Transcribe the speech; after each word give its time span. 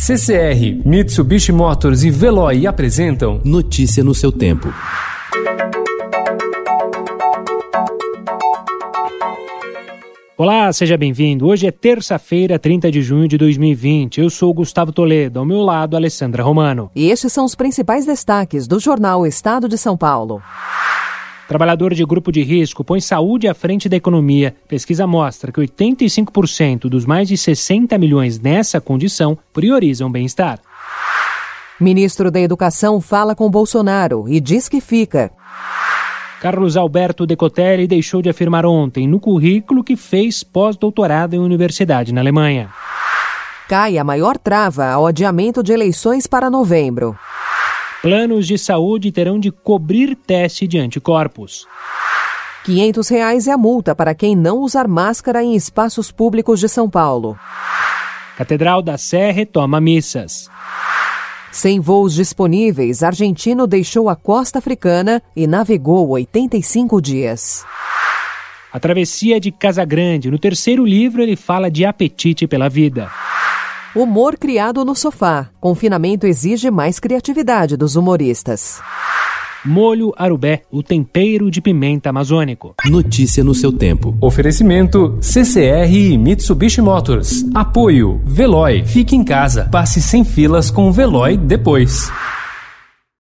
CCR, 0.00 0.86
Mitsubishi 0.86 1.50
Motors 1.50 2.04
e 2.04 2.10
Veloy 2.10 2.66
apresentam 2.68 3.40
Notícia 3.44 4.04
no 4.04 4.14
seu 4.14 4.30
tempo. 4.30 4.72
Olá, 10.36 10.72
seja 10.72 10.96
bem-vindo. 10.96 11.48
Hoje 11.48 11.66
é 11.66 11.72
terça-feira, 11.72 12.60
30 12.60 12.92
de 12.92 13.02
junho 13.02 13.26
de 13.26 13.36
2020. 13.36 14.20
Eu 14.20 14.30
sou 14.30 14.54
Gustavo 14.54 14.92
Toledo, 14.92 15.40
ao 15.40 15.44
meu 15.44 15.62
lado, 15.62 15.96
Alessandra 15.96 16.44
Romano. 16.44 16.90
E 16.94 17.10
estes 17.10 17.32
são 17.32 17.44
os 17.44 17.56
principais 17.56 18.06
destaques 18.06 18.68
do 18.68 18.78
jornal 18.78 19.26
Estado 19.26 19.68
de 19.68 19.76
São 19.76 19.96
Paulo. 19.96 20.40
Trabalhador 21.48 21.94
de 21.94 22.04
grupo 22.04 22.30
de 22.30 22.42
risco 22.42 22.84
põe 22.84 23.00
saúde 23.00 23.48
à 23.48 23.54
frente 23.54 23.88
da 23.88 23.96
economia. 23.96 24.54
Pesquisa 24.68 25.06
mostra 25.06 25.50
que 25.50 25.58
85% 25.58 26.90
dos 26.90 27.06
mais 27.06 27.26
de 27.26 27.38
60 27.38 27.96
milhões 27.96 28.38
nessa 28.38 28.82
condição 28.82 29.36
priorizam 29.50 30.12
bem-estar. 30.12 30.60
Ministro 31.80 32.30
da 32.30 32.38
Educação 32.38 33.00
fala 33.00 33.34
com 33.34 33.50
Bolsonaro 33.50 34.28
e 34.28 34.40
diz 34.40 34.68
que 34.68 34.78
fica. 34.78 35.32
Carlos 36.42 36.76
Alberto 36.76 37.24
Decotelli 37.24 37.86
deixou 37.86 38.20
de 38.20 38.28
afirmar 38.28 38.66
ontem 38.66 39.08
no 39.08 39.18
currículo 39.18 39.82
que 39.82 39.96
fez 39.96 40.44
pós-doutorado 40.44 41.34
em 41.34 41.38
universidade 41.38 42.12
na 42.12 42.20
Alemanha. 42.20 42.68
Cai 43.66 43.96
a 43.96 44.04
maior 44.04 44.36
trava 44.36 44.86
ao 44.88 45.06
adiamento 45.06 45.62
de 45.62 45.72
eleições 45.72 46.26
para 46.26 46.50
novembro. 46.50 47.16
Planos 48.08 48.46
de 48.46 48.56
saúde 48.56 49.12
terão 49.12 49.38
de 49.38 49.50
cobrir 49.50 50.16
teste 50.16 50.66
de 50.66 50.78
anticorpos. 50.78 51.66
500 52.64 53.06
reais 53.06 53.46
é 53.46 53.52
a 53.52 53.58
multa 53.58 53.94
para 53.94 54.14
quem 54.14 54.34
não 54.34 54.60
usar 54.60 54.88
máscara 54.88 55.44
em 55.44 55.54
espaços 55.54 56.10
públicos 56.10 56.58
de 56.58 56.70
São 56.70 56.88
Paulo. 56.88 57.38
Catedral 58.38 58.80
da 58.80 58.96
Sé 58.96 59.30
retoma 59.30 59.78
missas. 59.78 60.48
Sem 61.52 61.80
voos 61.80 62.14
disponíveis, 62.14 63.02
argentino 63.02 63.66
deixou 63.66 64.08
a 64.08 64.16
costa 64.16 64.58
africana 64.58 65.22
e 65.36 65.46
navegou 65.46 66.08
85 66.08 67.02
dias. 67.02 67.62
A 68.72 68.80
travessia 68.80 69.38
de 69.38 69.52
Casagrande. 69.52 70.30
No 70.30 70.38
terceiro 70.38 70.82
livro, 70.82 71.20
ele 71.20 71.36
fala 71.36 71.70
de 71.70 71.84
apetite 71.84 72.46
pela 72.46 72.70
vida. 72.70 73.10
Humor 73.94 74.36
criado 74.36 74.84
no 74.84 74.94
sofá. 74.94 75.48
Confinamento 75.60 76.26
exige 76.26 76.70
mais 76.70 77.00
criatividade 77.00 77.76
dos 77.76 77.96
humoristas. 77.96 78.80
Molho 79.64 80.12
Arubé, 80.16 80.62
o 80.70 80.82
tempero 80.82 81.50
de 81.50 81.60
pimenta 81.60 82.10
amazônico. 82.10 82.74
Notícia 82.84 83.42
no 83.42 83.54
seu 83.54 83.72
tempo. 83.72 84.16
Oferecimento 84.20 85.18
CCR 85.20 85.90
e 85.90 86.18
Mitsubishi 86.18 86.80
Motors. 86.80 87.44
Apoio 87.54 88.20
Veloy. 88.24 88.84
Fique 88.84 89.16
em 89.16 89.24
casa. 89.24 89.68
Passe 89.70 90.00
sem 90.00 90.22
filas 90.22 90.70
com 90.70 90.88
o 90.88 90.92
Veloy 90.92 91.36
depois. 91.36 92.10